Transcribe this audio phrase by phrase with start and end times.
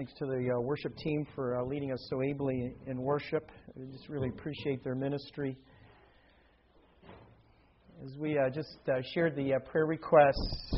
[0.00, 3.50] Thanks to the uh, worship team for uh, leading us so ably in worship.
[3.74, 5.58] We just really appreciate their ministry.
[8.02, 10.72] As we uh, just uh, shared the uh, prayer requests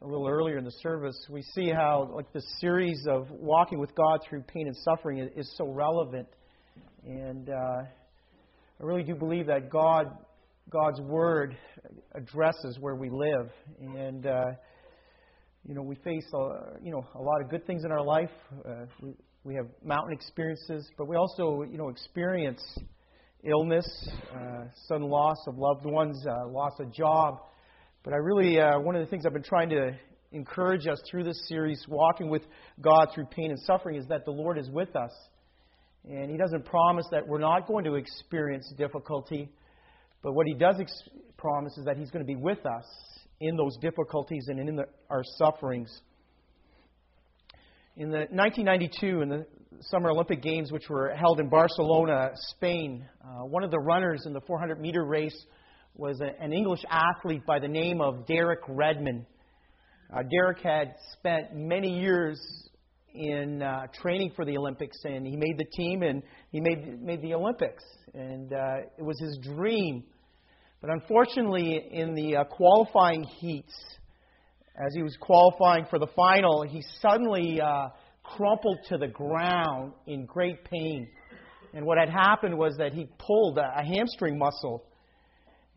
[0.00, 3.94] a little earlier in the service, we see how like the series of walking with
[3.94, 6.26] God through pain and suffering is, is so relevant.
[7.04, 7.86] And uh, I
[8.80, 10.06] really do believe that God,
[10.70, 11.58] God's Word
[12.14, 13.50] addresses where we live.
[13.78, 14.26] And
[15.66, 18.30] you know, we face a, you know a lot of good things in our life.
[18.64, 22.62] Uh, we, we have mountain experiences, but we also you know experience
[23.42, 23.86] illness,
[24.32, 27.40] uh, sudden loss of loved ones, uh, loss of job.
[28.04, 29.92] But I really uh, one of the things I've been trying to
[30.30, 32.42] encourage us through this series, walking with
[32.80, 35.12] God through pain and suffering, is that the Lord is with us,
[36.08, 39.50] and He doesn't promise that we're not going to experience difficulty.
[40.22, 42.84] But what he does ex- promise is that he's going to be with us
[43.40, 46.00] in those difficulties and in the, our sufferings.
[47.96, 49.46] In the 1992, in the
[49.80, 54.32] Summer Olympic Games, which were held in Barcelona, Spain, uh, one of the runners in
[54.32, 55.36] the 400 meter race
[55.94, 59.26] was a, an English athlete by the name of Derek Redmond.
[60.14, 62.38] Uh, Derek had spent many years
[63.14, 67.22] in uh, training for the Olympics, and he made the team and he made made
[67.22, 67.82] the Olympics,
[68.14, 70.04] and uh, it was his dream
[70.80, 73.74] but unfortunately, in the uh, qualifying heats,
[74.76, 77.88] as he was qualifying for the final, he suddenly uh,
[78.22, 81.08] crumpled to the ground in great pain.
[81.72, 84.84] And what had happened was that he pulled a, a hamstring muscle.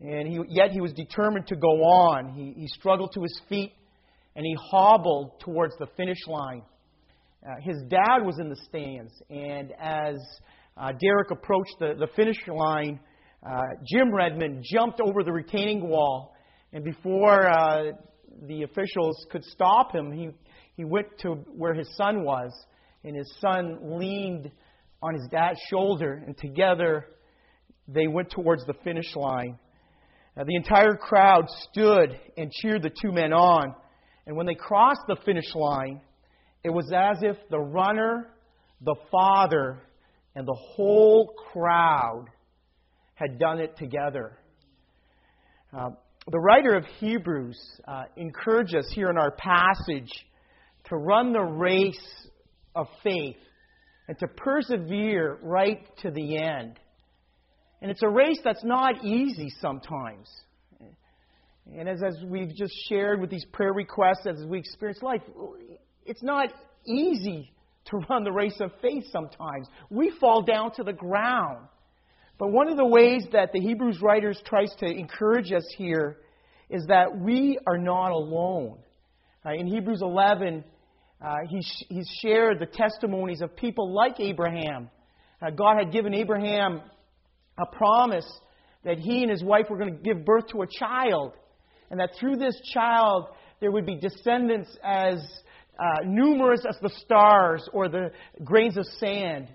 [0.00, 2.32] And he, yet he was determined to go on.
[2.32, 3.72] He, he struggled to his feet
[4.36, 6.62] and he hobbled towards the finish line.
[7.44, 10.16] Uh, his dad was in the stands, and as
[10.76, 13.00] uh, Derek approached the, the finish line,
[13.48, 16.34] uh, Jim Redmond jumped over the retaining wall,
[16.72, 17.92] and before uh,
[18.46, 20.30] the officials could stop him, he,
[20.76, 22.52] he went to where his son was,
[23.02, 24.50] and his son leaned
[25.02, 27.06] on his dad's shoulder, and together
[27.88, 29.58] they went towards the finish line.
[30.36, 33.74] Uh, the entire crowd stood and cheered the two men on,
[34.26, 36.00] and when they crossed the finish line,
[36.62, 38.28] it was as if the runner,
[38.82, 39.78] the father,
[40.34, 42.26] and the whole crowd
[43.20, 44.38] had done it together.
[45.76, 45.90] Uh,
[46.30, 50.10] the writer of Hebrews uh, encourages us here in our passage
[50.84, 52.28] to run the race
[52.74, 53.36] of faith
[54.08, 56.78] and to persevere right to the end.
[57.82, 60.28] And it's a race that's not easy sometimes.
[61.76, 65.20] And as, as we've just shared with these prayer requests, as we experience life,
[66.04, 66.48] it's not
[66.86, 67.52] easy
[67.86, 69.68] to run the race of faith sometimes.
[69.90, 71.68] We fall down to the ground.
[72.40, 76.16] But one of the ways that the Hebrews writers tries to encourage us here
[76.70, 78.78] is that we are not alone.
[79.44, 80.64] Uh, in Hebrews 11,
[81.20, 84.88] uh, he, sh- he shared the testimonies of people like Abraham.
[85.42, 86.80] Uh, God had given Abraham
[87.58, 88.26] a promise
[88.84, 91.34] that he and his wife were going to give birth to a child,
[91.90, 93.26] and that through this child
[93.60, 95.18] there would be descendants as
[95.78, 98.12] uh, numerous as the stars or the
[98.42, 99.48] grains of sand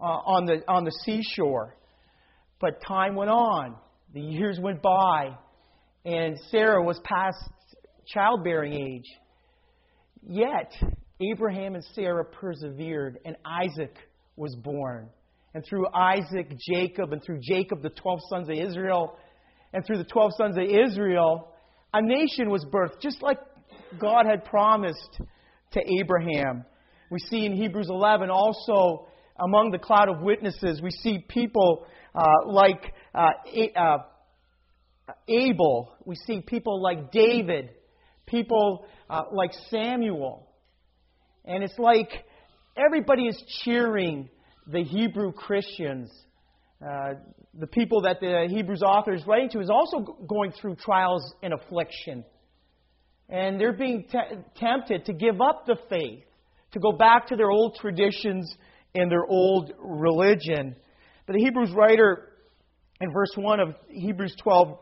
[0.00, 1.76] uh, on, the, on the seashore.
[2.60, 3.76] But time went on.
[4.12, 5.36] The years went by,
[6.04, 7.38] and Sarah was past
[8.06, 9.04] childbearing age.
[10.22, 10.72] Yet,
[11.20, 13.96] Abraham and Sarah persevered, and Isaac
[14.36, 15.08] was born.
[15.54, 19.16] And through Isaac, Jacob, and through Jacob, the 12 sons of Israel,
[19.72, 21.52] and through the 12 sons of Israel,
[21.92, 23.38] a nation was birthed, just like
[23.98, 25.20] God had promised
[25.72, 26.64] to Abraham.
[27.10, 29.06] We see in Hebrews 11 also
[29.40, 33.30] among the cloud of witnesses, we see people uh, like uh,
[33.76, 33.98] uh,
[35.28, 35.92] Abel.
[36.04, 37.70] We see people like David,
[38.26, 40.46] people uh, like Samuel.
[41.44, 42.10] And it's like
[42.76, 44.28] everybody is cheering
[44.66, 46.10] the Hebrew Christians.
[46.80, 47.14] Uh,
[47.54, 51.52] the people that the Hebrews author is writing to is also going through trials and
[51.52, 52.24] affliction.
[53.28, 56.24] And they're being te- tempted to give up the faith,
[56.72, 58.52] to go back to their old traditions
[58.94, 60.76] and their old religion.
[61.30, 62.32] But the Hebrews writer
[63.00, 64.78] in verse 1 of Hebrews 12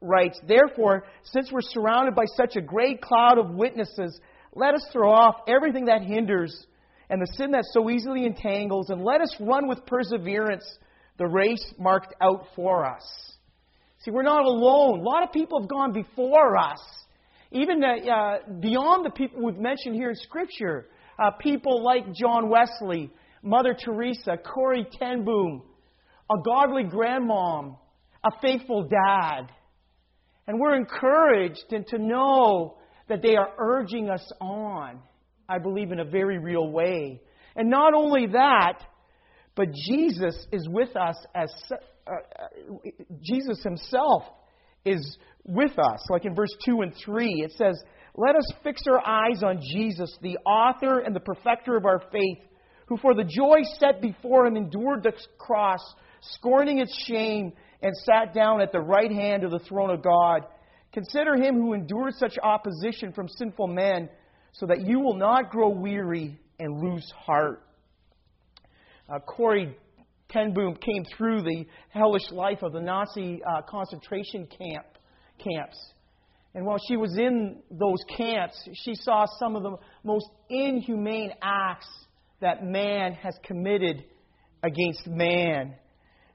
[0.00, 4.18] writes, Therefore, since we're surrounded by such a great cloud of witnesses,
[4.52, 6.66] let us throw off everything that hinders
[7.08, 10.64] and the sin that so easily entangles, and let us run with perseverance
[11.18, 13.04] the race marked out for us.
[14.00, 14.98] See, we're not alone.
[14.98, 16.80] A lot of people have gone before us.
[17.52, 20.88] Even uh, beyond the people we've mentioned here in Scripture,
[21.22, 23.12] uh, people like John Wesley,
[23.44, 25.62] Mother Teresa, Corrie ten Boom,
[26.32, 27.76] a godly grandmom,
[28.24, 29.50] a faithful dad.
[30.46, 35.00] And we're encouraged and to know that they are urging us on,
[35.48, 37.20] I believe, in a very real way.
[37.54, 38.78] And not only that,
[39.54, 42.90] but Jesus is with us as uh, uh,
[43.22, 44.24] Jesus himself
[44.84, 46.00] is with us.
[46.10, 47.80] Like in verse 2 and 3, it says,
[48.16, 52.38] Let us fix our eyes on Jesus, the author and the perfecter of our faith,
[52.86, 55.80] who for the joy set before him endured the cross,
[56.22, 57.52] scorning its shame,
[57.82, 60.46] and sat down at the right hand of the throne of God.
[60.92, 64.08] Consider him who endured such opposition from sinful men,
[64.52, 67.62] so that you will not grow weary and lose heart.
[69.12, 69.76] Uh, Corrie
[70.28, 74.86] ten Boom came through the hellish life of the Nazi uh, concentration camp
[75.38, 75.78] camps.
[76.54, 81.88] And while she was in those camps, she saw some of the most inhumane acts
[82.40, 84.04] that man has committed
[84.62, 85.74] against man.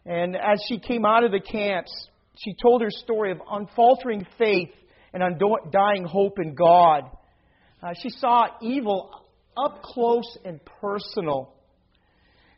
[0.07, 1.91] And as she came out of the camps,
[2.37, 4.71] she told her story of unfaltering faith
[5.13, 7.03] and undying hope in God.
[7.83, 9.11] Uh, she saw evil
[9.57, 11.53] up close and personal.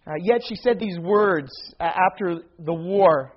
[0.06, 1.50] Uh, yet she said these words
[1.80, 3.34] uh, after the war.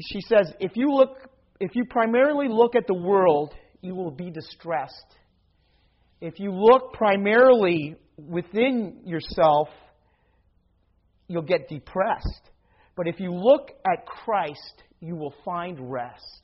[0.00, 1.16] She says, if you, look,
[1.60, 5.16] if you primarily look at the world, you will be distressed.
[6.20, 9.68] If you look primarily within yourself,
[11.28, 12.50] you'll get depressed.
[12.96, 16.42] But if you look at Christ, you will find rest.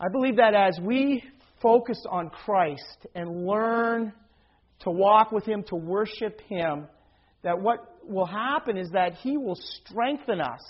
[0.00, 1.24] I believe that as we
[1.60, 4.12] focus on Christ and learn
[4.80, 6.86] to walk with Him, to worship Him,
[7.42, 10.62] that what will happen is that He will strengthen us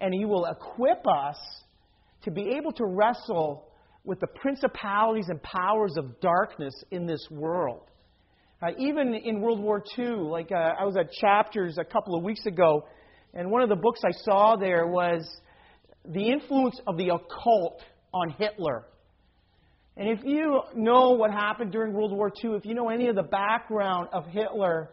[0.00, 1.38] and He will equip us
[2.24, 3.68] to be able to wrestle
[4.04, 7.88] with the principalities and powers of darkness in this world.
[8.62, 12.22] Uh, even in World War II, like uh, I was at Chapters a couple of
[12.22, 12.86] weeks ago,
[13.34, 15.28] and one of the books I saw there was
[16.04, 17.82] the influence of the occult
[18.14, 18.84] on Hitler.
[19.96, 23.16] And if you know what happened during World War II, if you know any of
[23.16, 24.90] the background of Hitler,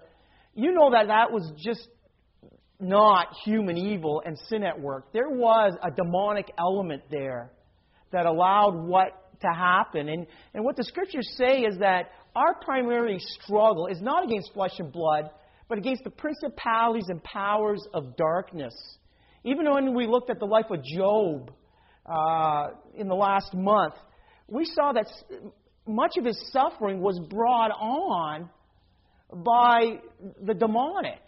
[0.56, 1.88] you know that that was just
[2.80, 5.14] not human evil and sin at work.
[5.14, 7.52] There was a demonic element there
[8.12, 10.10] that allowed what to happen.
[10.10, 14.80] And, and what the scriptures say is that our primary struggle is not against flesh
[14.80, 15.30] and blood,
[15.68, 18.74] but against the principalities and powers of darkness.
[19.44, 21.52] Even when we looked at the life of Job
[22.06, 23.96] uh, in the last month,
[24.48, 25.08] we saw that
[25.86, 28.50] much of his suffering was brought on
[29.32, 30.00] by
[30.42, 31.22] the demonic.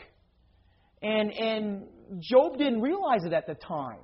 [1.01, 1.87] And, and
[2.19, 3.99] Job didn't realize it at the time.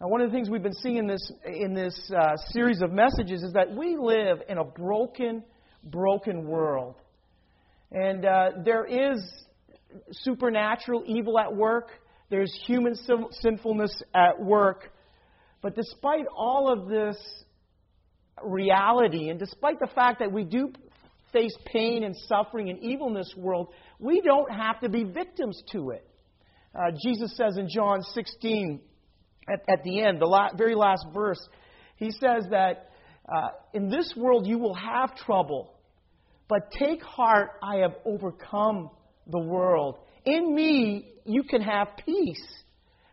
[0.00, 2.90] Now, one of the things we've been seeing in this, in this uh, series of
[2.90, 5.44] messages is that we live in a broken,
[5.84, 6.96] broken world.
[7.92, 9.22] And uh, there is
[10.10, 11.90] supernatural evil at work,
[12.30, 12.96] there's human
[13.30, 14.90] sinfulness at work.
[15.62, 17.16] But despite all of this
[18.42, 20.72] reality, and despite the fact that we do
[21.32, 25.62] face pain and suffering and evil in this world, we don't have to be victims
[25.72, 26.08] to it.
[26.74, 28.80] Uh, Jesus says in John 16,
[29.48, 31.40] at, at the end, the la- very last verse,
[31.96, 32.90] he says that
[33.28, 35.73] uh, in this world you will have trouble,
[36.48, 38.90] but take heart, I have overcome
[39.26, 39.98] the world.
[40.24, 42.44] In me you can have peace.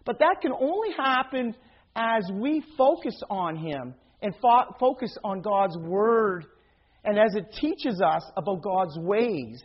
[0.06, 1.56] But that can only happen
[1.96, 6.46] as we focus on Him and fo- focus on God's Word
[7.04, 9.62] and as it teaches us about God's ways.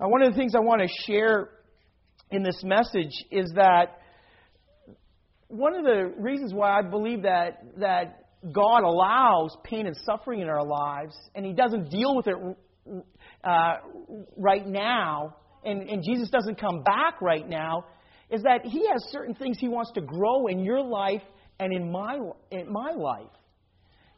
[0.00, 1.50] Now, one of the things I want to share
[2.30, 3.98] in this message is that
[5.48, 10.48] one of the reasons why I believe that, that God allows pain and suffering in
[10.48, 12.36] our lives, and He doesn't deal with it
[13.42, 13.74] uh,
[14.36, 17.86] right now, and, and Jesus doesn't come back right now,
[18.30, 21.22] is that He has certain things He wants to grow in your life
[21.58, 22.18] and in my,
[22.50, 23.30] in my life.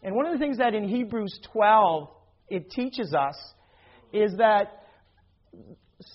[0.02, 2.08] And one of the things that in Hebrews 12
[2.48, 3.36] it teaches us
[4.12, 4.84] is that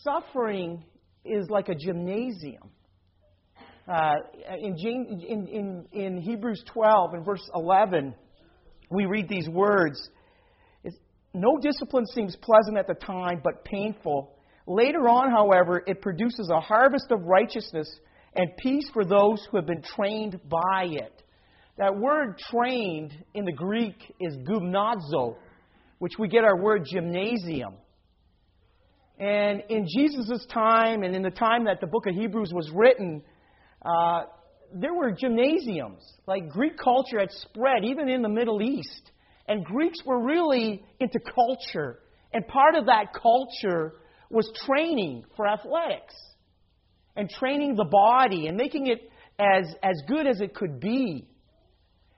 [0.03, 0.83] suffering
[1.25, 2.71] is like a gymnasium.
[3.87, 4.15] Uh,
[4.59, 8.13] in, in, in, in, Hebrews 12 and verse 11,
[8.91, 10.09] we read these words
[11.33, 14.35] No discipline seems pleasant at the time, but painful.
[14.67, 17.89] Later on, however, it produces a harvest of righteousness
[18.35, 21.23] and peace for those who have been trained by it.
[21.77, 25.37] That word trained in the Greek is gymnazo,
[25.97, 27.73] which we get our word gymnasium.
[29.17, 33.21] And in Jesus' time and in the time that the book of Hebrews was written,
[33.85, 34.23] uh,
[34.73, 36.01] there were gymnasiums.
[36.27, 39.11] Like Greek culture had spread even in the Middle East.
[39.47, 41.99] And Greeks were really into culture.
[42.33, 43.95] And part of that culture
[44.29, 46.15] was training for athletics
[47.15, 51.27] and training the body and making it as, as good as it could be.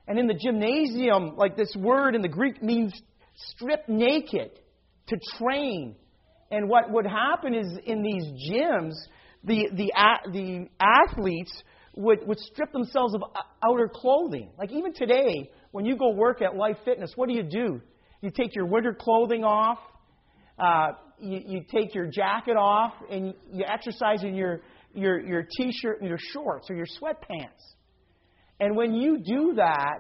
[0.08, 2.94] And in the gymnasium, like this word in the Greek means
[3.36, 4.52] strip naked,
[5.08, 5.96] to train.
[6.52, 8.94] And what would happen is in these gyms,
[9.44, 9.92] the, the,
[10.32, 11.64] the athletes
[11.96, 13.24] would, would strip themselves of
[13.64, 14.50] outer clothing.
[14.58, 17.82] Like even today, when you go work at Life Fitness, what do you do?
[18.22, 19.80] You take your winter clothing off,
[20.58, 24.62] uh, you, you take your jacket off, and you exercise in your,
[24.94, 27.62] your, your t shirt and your shorts or your sweatpants.
[28.60, 30.00] And when you do that,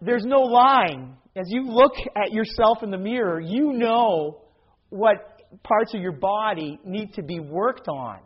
[0.00, 1.16] there's no line.
[1.36, 4.42] As you look at yourself in the mirror, you know
[4.88, 8.18] what parts of your body need to be worked on.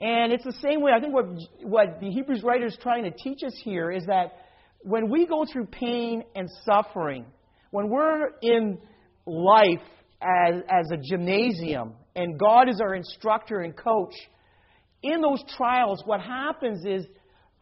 [0.00, 0.92] And it's the same way.
[0.92, 1.26] I think what,
[1.62, 4.32] what the Hebrews writer is trying to teach us here is that
[4.80, 7.24] when we go through pain and suffering,
[7.70, 8.78] when we're in
[9.26, 9.80] life
[10.20, 14.14] as, as a gymnasium and God is our instructor and coach,
[15.02, 17.06] in those trials, what happens is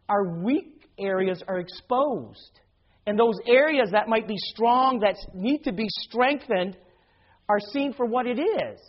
[0.09, 2.61] our weak areas are exposed.
[3.07, 6.77] And those areas that might be strong, that need to be strengthened,
[7.49, 8.81] are seen for what it is.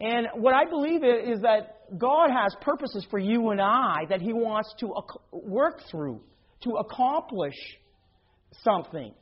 [0.00, 4.32] And what I believe is that God has purposes for you and I that He
[4.32, 4.92] wants to
[5.32, 6.20] work through,
[6.62, 7.56] to accomplish
[8.62, 9.14] something.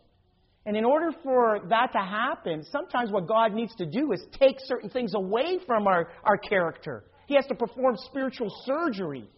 [0.67, 4.57] And in order for that to happen, sometimes what God needs to do is take
[4.61, 7.05] certain things away from our, our character.
[7.27, 9.29] He has to perform spiritual surgery.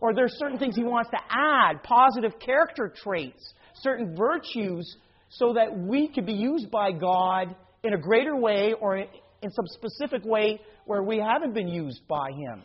[0.00, 4.96] Or there's certain things He wants to add, positive character traits, certain virtues,
[5.28, 9.66] so that we can be used by God in a greater way or in some
[9.66, 12.62] specific way where we haven't been used by Him.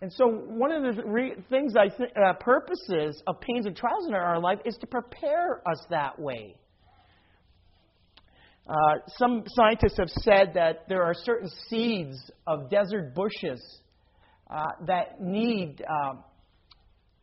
[0.00, 4.06] And so, one of the re- things I think, uh, purposes of pains and trials
[4.06, 6.56] in our life is to prepare us that way.
[8.68, 13.62] Uh, some scientists have said that there are certain seeds of desert bushes
[14.50, 16.14] uh, that need uh,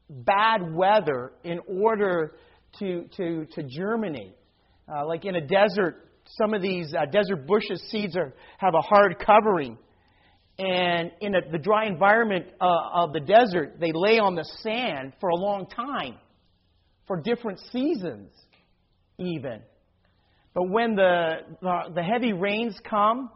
[0.09, 2.35] bad weather in order
[2.79, 4.35] to, to, to germinate.
[4.91, 8.81] Uh, like in a desert, some of these uh, desert bushes seeds are, have a
[8.81, 9.77] hard covering.
[10.57, 15.13] And in a, the dry environment uh, of the desert, they lay on the sand
[15.19, 16.15] for a long time,
[17.07, 18.29] for different seasons,
[19.17, 19.61] even.
[20.53, 23.29] But when the, the, the heavy rains come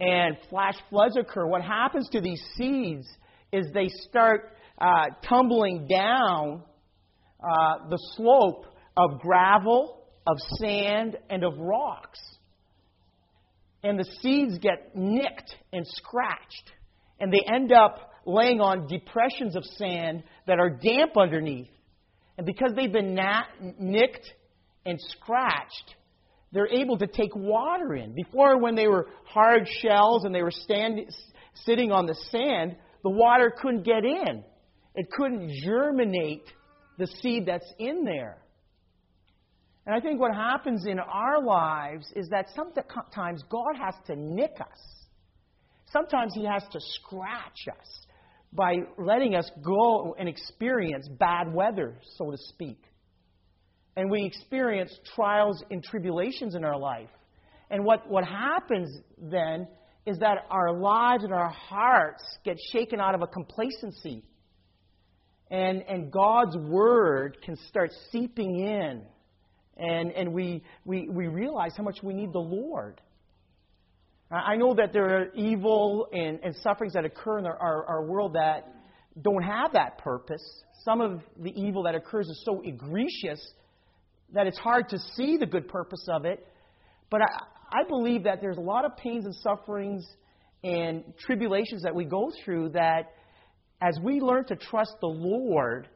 [0.00, 3.06] and flash floods occur, what happens to these seeds
[3.52, 6.62] is they start uh, tumbling down
[7.40, 8.66] uh, the slope
[8.96, 9.97] of gravel
[10.28, 12.20] of sand and of rocks.
[13.82, 16.72] And the seeds get nicked and scratched.
[17.18, 21.70] And they end up laying on depressions of sand that are damp underneath.
[22.36, 23.48] And because they've been nat-
[23.80, 24.26] nicked
[24.84, 25.96] and scratched,
[26.52, 28.14] they're able to take water in.
[28.14, 31.00] Before, when they were hard shells and they were stand-
[31.64, 34.44] sitting on the sand, the water couldn't get in.
[34.94, 36.44] It couldn't germinate
[36.98, 38.38] the seed that's in there.
[39.88, 44.52] And I think what happens in our lives is that sometimes God has to nick
[44.60, 45.06] us.
[45.90, 48.06] Sometimes He has to scratch us
[48.52, 52.82] by letting us go and experience bad weather, so to speak.
[53.96, 57.08] And we experience trials and tribulations in our life.
[57.70, 59.68] And what, what happens then
[60.04, 64.22] is that our lives and our hearts get shaken out of a complacency.
[65.50, 69.04] And, and God's Word can start seeping in
[69.78, 73.00] and, and we, we, we realize how much we need the Lord.
[74.30, 78.04] I know that there are evil and, and sufferings that occur in our, our, our
[78.04, 78.74] world that
[79.22, 80.42] don't have that purpose.
[80.84, 83.40] Some of the evil that occurs is so egregious
[84.34, 86.46] that it's hard to see the good purpose of it.
[87.10, 90.06] But I, I believe that there's a lot of pains and sufferings
[90.62, 93.12] and tribulations that we go through that
[93.80, 95.88] as we learn to trust the Lord,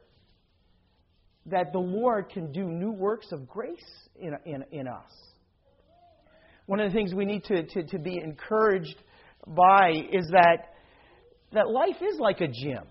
[1.45, 5.11] that the Lord can do new works of grace in, in, in us.
[6.65, 8.95] One of the things we need to, to, to be encouraged
[9.45, 10.75] by is that,
[11.51, 12.83] that life is like a gym,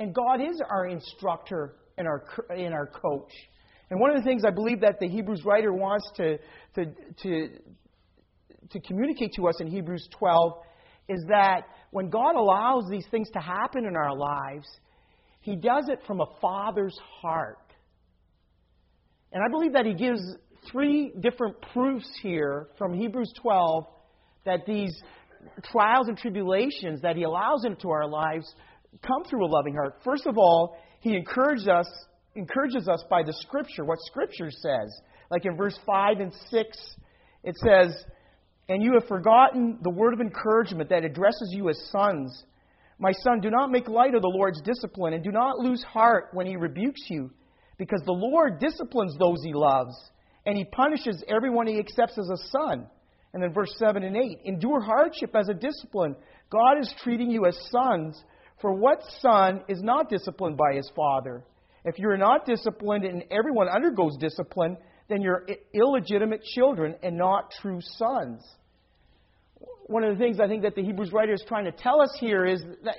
[0.00, 3.30] and God is our instructor and our, and our coach.
[3.90, 6.38] And one of the things I believe that the Hebrews writer wants to,
[6.74, 6.86] to,
[7.22, 7.48] to,
[8.70, 10.52] to communicate to us in Hebrews 12
[11.08, 14.66] is that when God allows these things to happen in our lives,
[15.40, 17.58] He does it from a father's heart.
[19.34, 20.22] And I believe that he gives
[20.70, 23.84] three different proofs here from Hebrews 12
[24.46, 24.96] that these
[25.72, 28.46] trials and tribulations that he allows into our lives
[29.04, 29.96] come through a loving heart.
[30.04, 31.86] First of all, he encourages us
[32.36, 34.92] encourages us by the scripture, what scripture says.
[35.30, 36.78] Like in verse 5 and 6,
[37.44, 37.94] it says,
[38.68, 42.44] And you have forgotten the word of encouragement that addresses you as sons.
[42.98, 46.30] My son, do not make light of the Lord's discipline, and do not lose heart
[46.32, 47.30] when he rebukes you
[47.78, 49.94] because the Lord disciplines those he loves,
[50.46, 52.86] and he punishes everyone he accepts as a son.
[53.32, 56.14] And then verse 7 and 8 endure hardship as a discipline.
[56.50, 58.22] God is treating you as sons.
[58.60, 61.44] For what son is not disciplined by his father?
[61.84, 64.76] If you're not disciplined and everyone undergoes discipline,
[65.08, 68.42] then you're illegitimate children and not true sons.
[69.86, 72.16] One of the things I think that the Hebrews writer is trying to tell us
[72.18, 72.96] here is that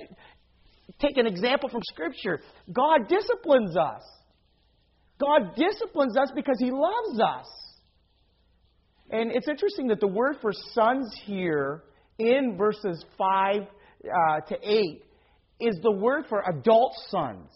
[1.00, 2.40] take an example from Scripture.
[2.72, 4.02] God disciplines us.
[5.20, 7.46] God disciplines us because He loves us.
[9.10, 11.82] And it's interesting that the word for sons here
[12.18, 15.04] in verses 5 uh, to 8
[15.60, 17.48] is the word for adult sons.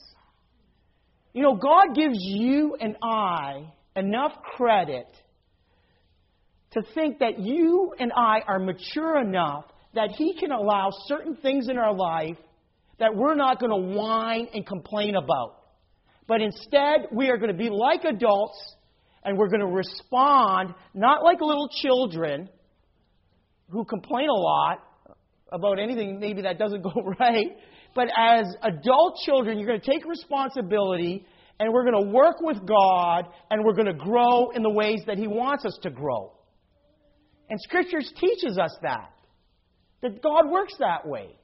[1.33, 5.07] You know, God gives you and I enough credit
[6.73, 9.65] to think that you and I are mature enough
[9.95, 12.37] that He can allow certain things in our life
[13.01, 15.60] that we're not going to whine and complain about.
[16.31, 18.77] But instead, we are going to be like adults
[19.25, 22.49] and we're going to respond not like little children
[23.69, 24.79] who complain a lot
[25.51, 27.49] about anything maybe that doesn't go right,
[27.97, 31.27] but as adult children, you're going to take responsibility
[31.59, 35.01] and we're going to work with God and we're going to grow in the ways
[35.09, 36.33] that He wants us to grow.
[37.49, 39.11] And Scriptures teaches us that.
[40.03, 41.41] That God works that way.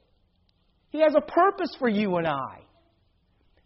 [0.91, 2.66] He has a purpose for you and I.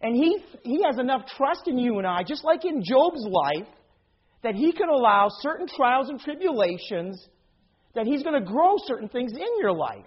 [0.02, 3.68] And he, he has enough trust in you and I, just like in Job's life,
[4.42, 7.22] that he can allow certain trials and tribulations,
[7.94, 10.06] that he's going to grow certain things in your life.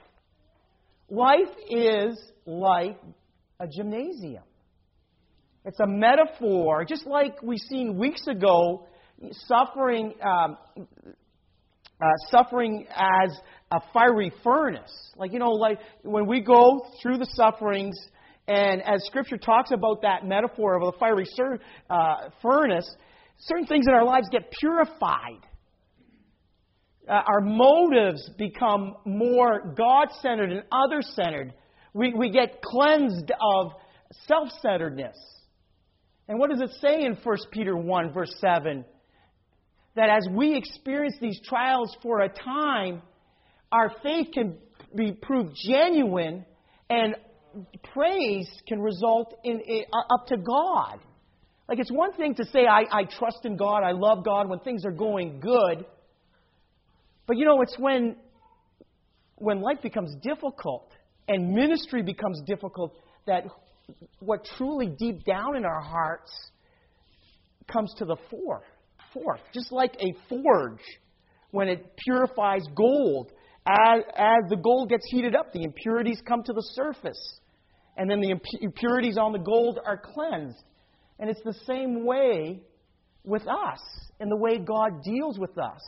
[1.09, 2.99] Life is like
[3.59, 4.43] a gymnasium.
[5.65, 8.87] It's a metaphor, just like we seen weeks ago,
[9.47, 10.57] suffering, um,
[12.01, 13.37] uh, suffering as
[13.71, 14.91] a fiery furnace.
[15.15, 17.95] Like you know, like when we go through the sufferings,
[18.47, 21.59] and as Scripture talks about that metaphor of the fiery sur-
[21.89, 22.89] uh, furnace,
[23.39, 25.39] certain things in our lives get purified.
[27.07, 31.53] Uh, our motives become more God centered and other centered.
[31.93, 33.71] We, we get cleansed of
[34.27, 35.17] self centeredness.
[36.27, 38.85] And what does it say in 1 Peter 1, verse 7?
[39.95, 43.01] That as we experience these trials for a time,
[43.71, 44.57] our faith can
[44.95, 46.45] be proved genuine
[46.89, 47.15] and
[47.93, 50.99] praise can result in, in uh, up to God.
[51.67, 54.59] Like it's one thing to say, I, I trust in God, I love God when
[54.59, 55.85] things are going good.
[57.25, 58.15] But you know, it's when
[59.35, 60.91] when life becomes difficult
[61.27, 62.95] and ministry becomes difficult
[63.27, 63.45] that
[64.19, 66.31] what truly deep down in our hearts
[67.71, 68.63] comes to the fore.
[69.13, 69.41] Forth.
[69.53, 70.81] Just like a forge
[71.51, 73.31] when it purifies gold.
[73.65, 77.39] As, as the gold gets heated up, the impurities come to the surface.
[77.97, 80.63] And then the impurities on the gold are cleansed.
[81.19, 82.61] And it's the same way
[83.23, 83.79] with us
[84.19, 85.81] and the way God deals with us.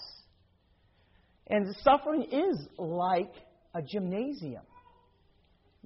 [1.47, 3.31] And suffering is like
[3.73, 4.63] a gymnasium.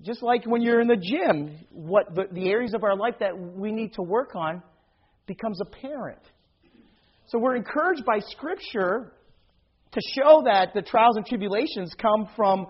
[0.02, 3.38] Just like when you're in the gym, what the, the areas of our life that
[3.38, 4.64] we need to work on
[5.26, 6.22] becomes apparent.
[7.28, 9.14] So we're encouraged by Scripture
[9.92, 12.68] to show that the trials and tribulations come from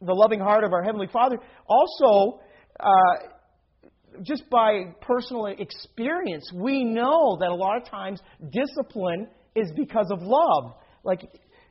[0.00, 1.38] the loving heart of our Heavenly Father.
[1.68, 2.40] Also,
[2.80, 10.10] uh, just by personal experience, we know that a lot of times discipline is because
[10.10, 10.74] of love.
[11.04, 11.20] Like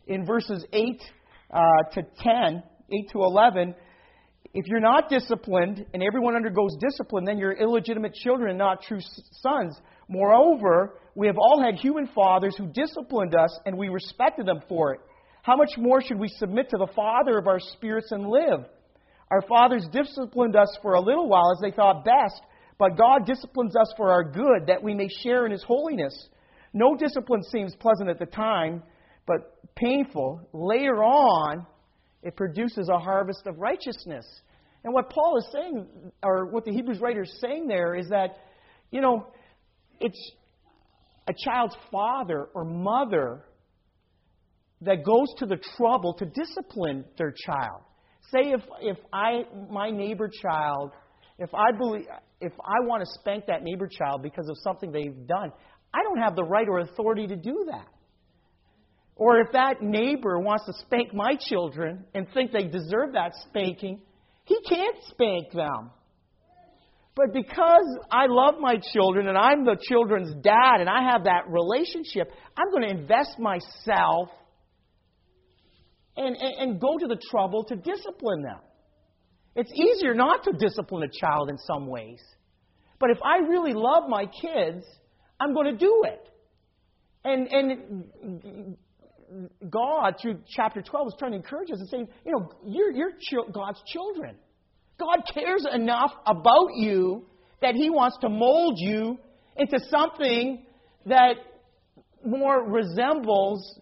[0.08, 1.02] in verses 8
[1.52, 1.60] uh,
[1.94, 3.76] to 10, 8 to 11,
[4.54, 9.02] if you're not disciplined and everyone undergoes discipline, then you're illegitimate children and not true
[9.42, 9.78] sons.
[10.08, 14.94] Moreover, we have all had human fathers who disciplined us and we respected them for
[14.94, 15.02] it.
[15.42, 18.66] How much more should we submit to the Father of our spirits and live?
[19.36, 22.42] Our fathers disciplined us for a little while as they thought best,
[22.80, 26.30] but God disciplines us for our good, that we may share in His holiness.
[26.72, 28.82] No discipline seems pleasant at the time,
[29.28, 30.40] but painful.
[30.54, 31.68] Later on,
[32.24, 34.26] it produces a harvest of righteousness.
[34.86, 35.86] And what Paul is saying,
[36.24, 38.38] or what the Hebrews writer is saying there, is that,
[38.90, 39.28] you know,
[40.00, 40.32] it's
[41.28, 43.44] a child's father or mother
[44.80, 47.82] that goes to the trouble to discipline their child.
[48.32, 50.92] Say if, if I, my neighbor child,
[51.38, 52.06] if I believe,
[52.42, 55.52] if I want to spank that neighbor child because of something they've done,
[55.94, 57.88] I don't have the right or authority to do that.
[59.16, 64.02] Or if that neighbor wants to spank my children and think they deserve that spanking,
[64.44, 65.92] he can't spank them.
[67.16, 71.44] But because I love my children and I'm the children's dad and I have that
[71.48, 74.30] relationship, I'm going to invest myself
[76.18, 78.60] and, and, and go to the trouble to discipline them.
[79.56, 82.22] It's easier not to discipline a child in some ways.
[83.00, 84.86] But if I really love my kids,
[85.40, 86.30] I'm going to do it.
[87.24, 88.78] And, and
[89.70, 93.12] God, through chapter 12, is trying to encourage us and saying, you know, you're, you're
[93.52, 94.36] God's children.
[95.00, 97.26] God cares enough about you
[97.62, 99.18] that He wants to mold you
[99.58, 100.66] into something
[101.06, 101.36] that
[102.26, 103.80] more resembles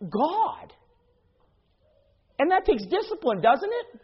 [0.00, 0.72] God.
[2.38, 4.00] And that takes discipline, doesn't it?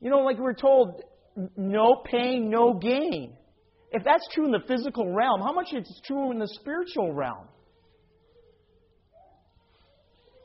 [0.00, 1.02] You know, like we're told,
[1.56, 3.36] no pain, no gain.
[3.92, 7.48] If that's true in the physical realm, how much is true in the spiritual realm?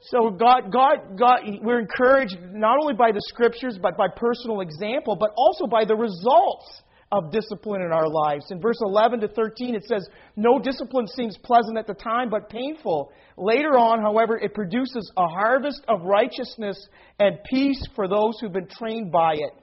[0.10, 5.16] So God, God, God, we're encouraged not only by the scriptures, but by personal example,
[5.16, 6.82] but also by the results
[7.16, 8.46] of discipline in our lives.
[8.52, 12.50] In verse 11 to 13, it says, No discipline seems pleasant at the time, but
[12.50, 13.12] painful.
[13.38, 16.78] Later on, however, it produces a harvest of righteousness
[17.20, 19.54] and peace for those who've been trained by it.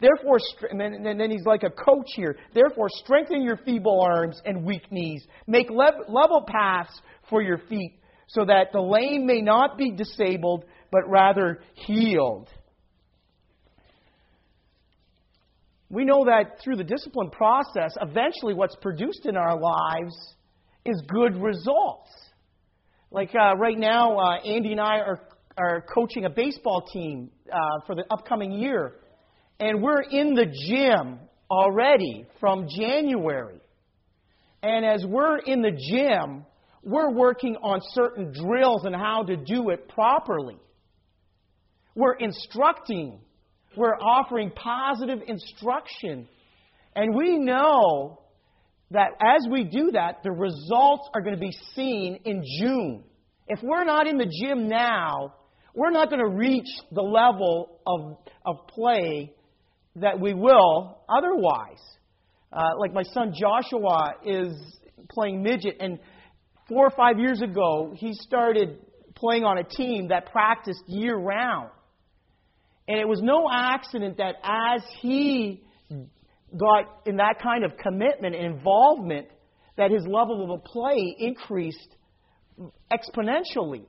[0.00, 0.38] Therefore,
[0.70, 2.36] and then, and then he's like a coach here.
[2.52, 5.24] Therefore, strengthen your feeble arms and weak knees.
[5.46, 7.00] Make level paths
[7.30, 12.48] for your feet so that the lame may not be disabled, but rather healed.
[15.92, 20.14] We know that through the discipline process, eventually what's produced in our lives
[20.86, 22.08] is good results.
[23.10, 25.20] Like uh, right now, uh, Andy and I are,
[25.58, 28.94] are coaching a baseball team uh, for the upcoming year.
[29.60, 31.18] And we're in the gym
[31.50, 33.60] already from January.
[34.62, 36.46] And as we're in the gym,
[36.82, 40.56] we're working on certain drills and how to do it properly.
[41.94, 43.20] We're instructing,
[43.76, 46.28] we're offering positive instruction.
[46.94, 48.20] And we know
[48.90, 53.04] that as we do that, the results are going to be seen in June.
[53.48, 55.34] If we're not in the gym now,
[55.74, 59.32] we're not going to reach the level of, of play
[59.96, 61.80] that we will otherwise.
[62.52, 64.52] Uh, like my son Joshua is
[65.10, 65.98] playing midget, and
[66.68, 68.78] four or five years ago, he started
[69.14, 71.70] playing on a team that practiced year round.
[72.88, 75.62] And it was no accident that as he
[76.56, 79.28] got in that kind of commitment and involvement,
[79.76, 81.96] that his level of play increased
[82.90, 83.84] exponentially.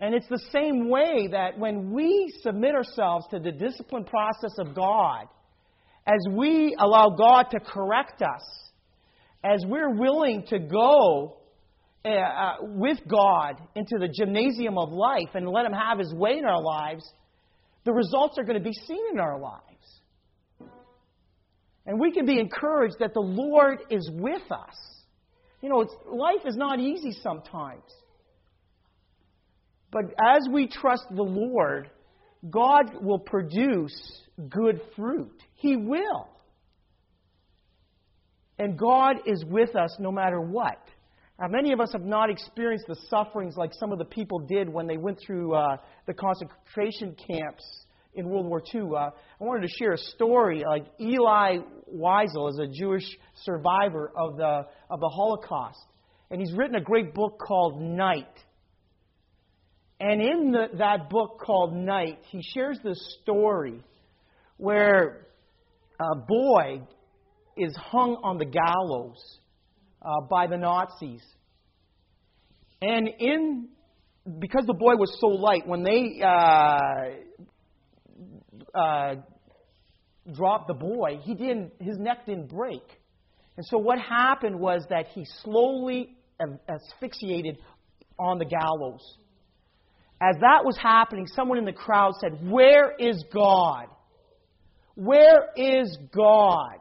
[0.00, 4.74] And it's the same way that when we submit ourselves to the discipline process of
[4.74, 5.26] God,
[6.06, 8.70] as we allow God to correct us,
[9.44, 11.36] as we're willing to go
[12.04, 16.38] uh, uh, with God into the gymnasium of life and let Him have His way
[16.38, 17.04] in our lives,
[17.90, 19.64] the results are going to be seen in our lives.
[21.84, 24.76] And we can be encouraged that the Lord is with us.
[25.60, 27.82] You know, life is not easy sometimes.
[29.90, 31.90] But as we trust the Lord,
[32.48, 35.42] God will produce good fruit.
[35.56, 36.28] He will.
[38.56, 40.78] And God is with us no matter what.
[41.40, 44.68] Now, many of us have not experienced the sufferings like some of the people did
[44.68, 47.64] when they went through uh, the concentration camps
[48.12, 48.82] in World War II.
[48.94, 50.64] Uh, I wanted to share a story.
[50.68, 53.04] Like Elie Wiesel is a Jewish
[53.44, 55.86] survivor of the, of the Holocaust,
[56.30, 58.26] and he's written a great book called Night.
[59.98, 63.82] And in the, that book called Night, he shares this story
[64.58, 65.26] where
[65.98, 66.82] a boy
[67.56, 69.40] is hung on the gallows
[70.02, 71.22] uh, by the Nazis.
[72.82, 73.68] And in
[74.38, 77.00] because the boy was so light, when they uh,
[78.78, 79.14] uh,
[80.32, 81.72] dropped the boy, he didn't.
[81.80, 82.82] His neck didn't break.
[83.56, 86.16] And so what happened was that he slowly
[86.68, 87.58] asphyxiated
[88.18, 89.02] on the gallows.
[90.20, 93.86] As that was happening, someone in the crowd said, Where is God?
[94.94, 96.78] Where is God?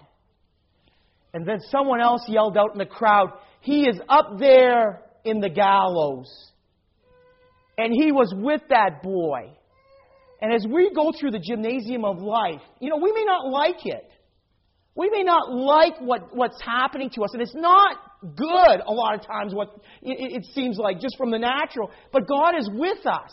[1.34, 3.30] And then someone else yelled out in the crowd,
[3.62, 6.30] He is up there in the gallows.
[7.78, 9.54] And he was with that boy.
[10.42, 13.86] And as we go through the gymnasium of life, you know, we may not like
[13.86, 14.10] it.
[14.96, 17.30] We may not like what, what's happening to us.
[17.34, 19.70] And it's not good a lot of times, what
[20.02, 21.90] it, it seems like, just from the natural.
[22.12, 23.32] But God is with us.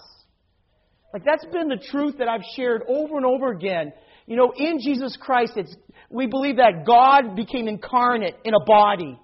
[1.13, 3.93] Like that's been the truth that I've shared over and over again.
[4.27, 5.75] You know, in Jesus Christ, it's
[6.11, 9.19] we believe that God became incarnate in a body.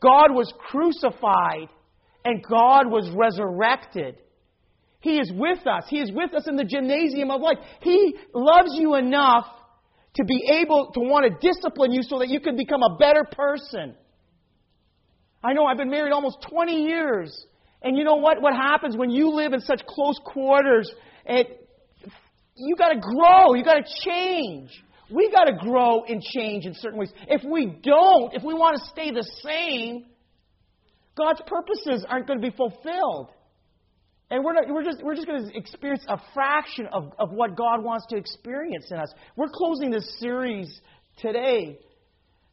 [0.00, 1.68] God was crucified
[2.24, 4.16] and God was resurrected.
[5.00, 5.84] He is with us.
[5.88, 7.58] He is with us in the gymnasium of life.
[7.80, 9.46] He loves you enough
[10.14, 13.24] to be able to want to discipline you so that you can become a better
[13.24, 13.94] person.
[15.42, 17.46] I know I've been married almost 20 years.
[17.82, 18.40] And you know what?
[18.40, 20.92] What happens when you live in such close quarters?
[21.26, 21.61] It,
[22.54, 23.54] you got to grow.
[23.54, 24.70] You got to change.
[25.10, 27.12] We got to grow and change in certain ways.
[27.28, 30.06] If we don't, if we want to stay the same,
[31.16, 33.30] God's purposes aren't going to be fulfilled.
[34.30, 37.54] And we're, not, we're just, we're just going to experience a fraction of, of what
[37.54, 39.12] God wants to experience in us.
[39.36, 40.80] We're closing this series
[41.18, 41.78] today.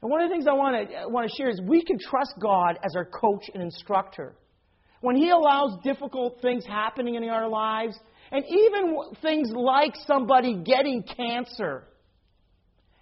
[0.02, 2.34] And one of the things I want to, want to share is we can trust
[2.42, 4.36] God as our coach and instructor.
[5.00, 7.98] When He allows difficult things happening in our lives,
[8.32, 11.84] and even things like somebody getting cancer,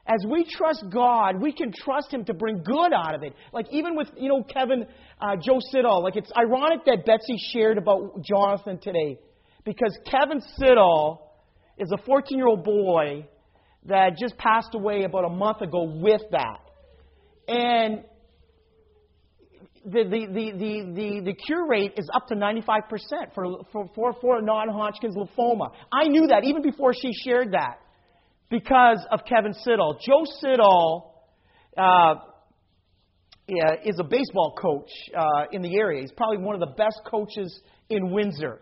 [0.08, 3.34] as we trust God, we can trust Him to bring good out of it.
[3.52, 4.86] Like even with, you know, Kevin,
[5.20, 9.20] uh, Joe Siddall, like it's ironic that Betsy shared about Jonathan today.
[9.66, 11.34] Because Kevin Siddall
[11.78, 13.28] is a 14 year old boy
[13.86, 16.60] that just passed away about a month ago with that.
[17.50, 18.04] And
[19.88, 22.60] the, the, the, the, the, the cure rate is up to 95%
[23.34, 25.72] for, for, for, for non Hodgkin's lymphoma.
[25.92, 27.80] I knew that even before she shared that
[28.50, 29.98] because of Kevin Siddall.
[30.06, 31.24] Joe Siddall
[31.78, 32.16] uh,
[33.86, 36.02] is a baseball coach uh, in the area.
[36.02, 38.60] He's probably one of the best coaches in Windsor.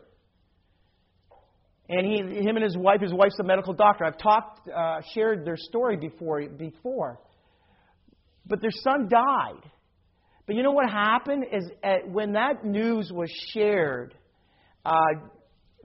[1.89, 4.05] And he, him and his wife, his wife's a medical doctor.
[4.05, 7.19] I've talked, uh, shared their story before, before.
[8.45, 9.71] But their son died.
[10.45, 14.13] But you know what happened is at, when that news was shared,
[14.85, 14.93] uh,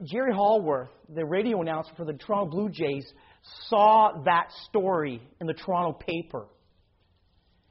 [0.03, 3.11] Jerry Howarth, the radio announcer for the Toronto Blue Jays,
[3.67, 6.45] saw that story in the Toronto paper.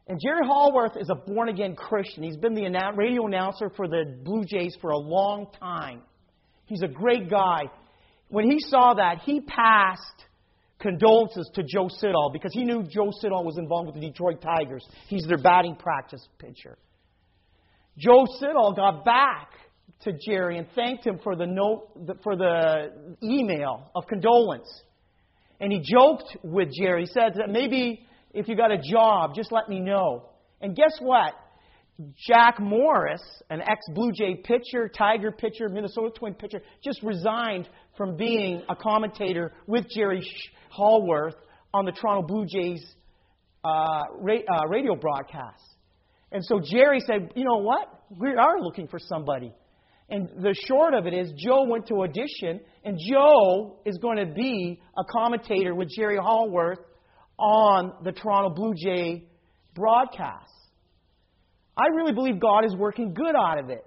[0.09, 2.25] And Jerry Howarth is a born again Christian.
[2.25, 6.03] He's been the radio announcer for the Blue Jays for a long time.
[6.67, 7.63] He's a great guy.
[8.29, 10.25] When he saw that, he passed
[10.81, 14.87] condolences to Joe Siddall because he knew Joe Siddall was involved with the Detroit Tigers.
[15.09, 16.79] He's their batting practice pitcher.
[17.99, 19.53] Joe Siddall got back
[20.03, 21.89] to Jerry and thanked him for the note
[22.23, 24.69] for the email of condolence.
[25.61, 27.03] And he joked with Jerry.
[27.03, 30.31] He said that maybe if you got a job, just let me know.
[30.63, 31.35] And guess what?
[32.17, 38.17] Jack Morris, an ex Blue Jay pitcher, Tiger pitcher, Minnesota Twin pitcher, just resigned from
[38.17, 40.27] being a commentator with Jerry
[40.71, 41.35] Howarth
[41.75, 42.85] on the Toronto Blue Jays
[43.65, 45.63] uh, uh, radio broadcast.
[46.33, 47.89] And so Jerry said, You know what?
[48.19, 49.53] We are looking for somebody.
[50.09, 54.27] And the short of it is, Joe went to audition, and Joe is going to
[54.27, 56.81] be a commentator with Jerry Howarth
[57.39, 59.29] on the Toronto Blue Jay
[59.75, 60.60] broadcast.
[61.81, 63.87] I really believe God is working good out of it.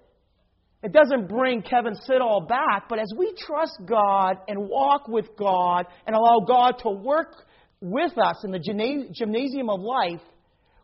[0.81, 5.85] It doesn't bring Kevin Siddall back, but as we trust God and walk with God
[6.07, 7.45] and allow God to work
[7.79, 10.21] with us in the gymnasium of life,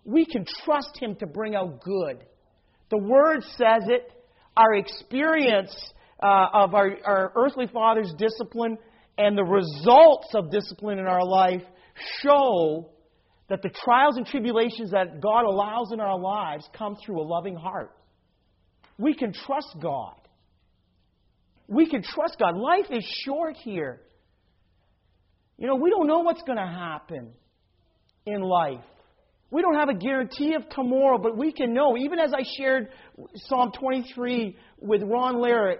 [0.05, 2.23] we can trust Him to bring out good.
[2.91, 4.11] The Word says it
[4.55, 5.73] our experience
[6.21, 8.77] uh, of our, our earthly father's discipline
[9.17, 11.63] and the results of discipline in our life
[12.21, 12.89] show
[13.49, 17.55] that the trials and tribulations that God allows in our lives come through a loving
[17.55, 17.91] heart.
[18.97, 20.15] We can trust God.
[21.67, 22.55] We can trust God.
[22.55, 24.01] Life is short here.
[25.57, 27.31] You know, we don't know what's going to happen
[28.25, 28.83] in life.
[29.51, 31.97] We don't have a guarantee of tomorrow, but we can know.
[31.97, 32.89] Even as I shared
[33.35, 35.79] Psalm 23 with Ron Larrett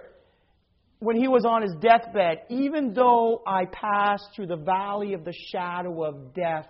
[0.98, 5.34] when he was on his deathbed, even though I pass through the valley of the
[5.52, 6.66] shadow of death,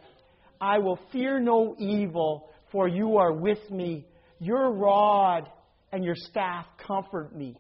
[0.61, 4.07] I will fear no evil, for you are with me.
[4.39, 5.49] Your rod
[5.93, 7.57] and your staff comfort me.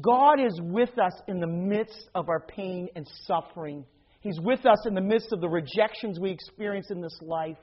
[0.00, 3.84] God is with us in the midst of our pain and suffering.
[4.20, 7.58] He's with us in the midst of the rejections we experience in this life.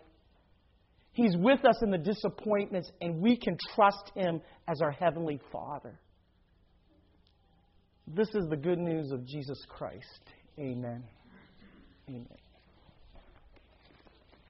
[1.14, 6.00] He's with us in the disappointments, and we can trust Him as our Heavenly Father.
[8.08, 10.22] This is the good news of Jesus Christ.
[10.58, 11.04] Amen.
[12.08, 12.41] Amen.